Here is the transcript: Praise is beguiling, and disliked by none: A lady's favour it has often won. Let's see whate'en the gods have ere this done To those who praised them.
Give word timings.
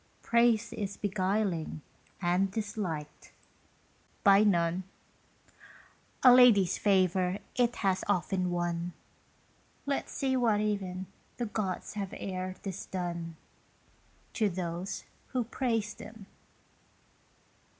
Praise 0.23 0.73
is 0.73 0.97
beguiling, 0.97 1.83
and 2.19 2.49
disliked 2.49 3.33
by 4.23 4.43
none: 4.43 4.83
A 6.23 6.33
lady's 6.33 6.75
favour 6.79 7.37
it 7.55 7.75
has 7.85 8.03
often 8.07 8.49
won. 8.49 8.93
Let's 9.85 10.11
see 10.11 10.33
whate'en 10.35 11.05
the 11.37 11.45
gods 11.45 11.93
have 11.93 12.15
ere 12.17 12.55
this 12.63 12.87
done 12.87 13.35
To 14.33 14.49
those 14.49 15.03
who 15.33 15.43
praised 15.43 15.99
them. 15.99 16.25